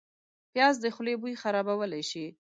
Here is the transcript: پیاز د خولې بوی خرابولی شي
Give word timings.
پیاز 0.53 0.75
د 0.81 0.85
خولې 0.95 1.13
بوی 1.21 1.33
خرابولی 1.41 2.03
شي 2.09 2.25